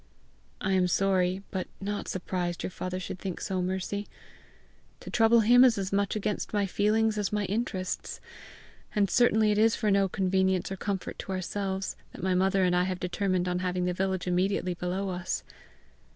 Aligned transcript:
"I 0.59 0.71
am 0.73 0.87
sorry 0.87 1.43
but 1.51 1.67
not 1.79 2.07
surprised 2.07 2.63
your 2.63 2.71
father 2.71 2.99
should 2.99 3.19
think 3.19 3.39
so, 3.39 3.61
Mercy. 3.61 4.07
To 5.01 5.11
trouble 5.11 5.41
him 5.41 5.63
is 5.63 5.77
as 5.77 5.93
much 5.93 6.15
against 6.15 6.53
my 6.53 6.65
feelings 6.65 7.19
as 7.19 7.31
my 7.31 7.45
interests. 7.45 8.19
And 8.95 9.11
certainly 9.11 9.51
it 9.51 9.59
is 9.59 9.75
for 9.75 9.91
no 9.91 10.09
convenience 10.09 10.71
or 10.71 10.75
comfort 10.75 11.19
to 11.19 11.31
ourselves, 11.33 11.95
that 12.13 12.23
my 12.23 12.33
mother 12.33 12.63
and 12.63 12.75
I 12.75 12.85
have 12.85 12.99
determined 12.99 13.47
on 13.47 13.59
having 13.59 13.85
the 13.85 13.93
village 13.93 14.25
immediately 14.25 14.73
below 14.73 15.09
us." 15.09 15.43